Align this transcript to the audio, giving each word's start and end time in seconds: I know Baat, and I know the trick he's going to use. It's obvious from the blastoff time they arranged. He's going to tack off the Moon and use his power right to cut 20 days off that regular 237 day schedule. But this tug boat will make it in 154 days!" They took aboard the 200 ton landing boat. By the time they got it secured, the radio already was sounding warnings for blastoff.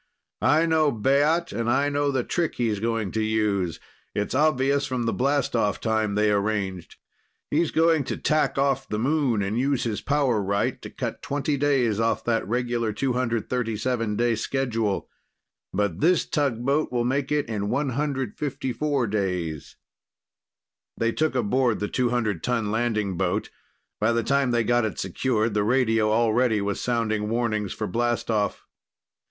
I 0.41 0.65
know 0.65 0.91
Baat, 0.91 1.53
and 1.53 1.69
I 1.69 1.87
know 1.89 2.09
the 2.09 2.23
trick 2.23 2.55
he's 2.55 2.79
going 2.79 3.11
to 3.11 3.21
use. 3.21 3.79
It's 4.15 4.33
obvious 4.33 4.87
from 4.87 5.03
the 5.03 5.13
blastoff 5.13 5.79
time 5.79 6.15
they 6.15 6.31
arranged. 6.31 6.95
He's 7.51 7.69
going 7.69 8.05
to 8.05 8.17
tack 8.17 8.57
off 8.57 8.89
the 8.89 8.97
Moon 8.97 9.43
and 9.43 9.59
use 9.59 9.83
his 9.83 10.01
power 10.01 10.41
right 10.41 10.81
to 10.81 10.89
cut 10.89 11.21
20 11.21 11.55
days 11.57 11.99
off 11.99 12.23
that 12.23 12.47
regular 12.47 12.91
237 12.91 14.15
day 14.15 14.33
schedule. 14.33 15.07
But 15.71 15.99
this 15.99 16.25
tug 16.25 16.65
boat 16.65 16.91
will 16.91 17.05
make 17.05 17.31
it 17.31 17.45
in 17.47 17.69
154 17.69 19.05
days!" 19.05 19.75
They 20.97 21.11
took 21.11 21.35
aboard 21.35 21.79
the 21.79 21.87
200 21.87 22.41
ton 22.43 22.71
landing 22.71 23.17
boat. 23.17 23.51
By 23.99 24.13
the 24.13 24.23
time 24.23 24.49
they 24.49 24.63
got 24.63 24.83
it 24.83 24.97
secured, 24.97 25.53
the 25.53 25.63
radio 25.63 26.11
already 26.11 26.59
was 26.59 26.81
sounding 26.81 27.29
warnings 27.29 27.71
for 27.71 27.87
blastoff. 27.87 28.61